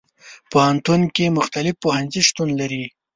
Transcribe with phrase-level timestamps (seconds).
[0.51, 2.83] پوهنتون کې مختلف پوهنځي شتون لري.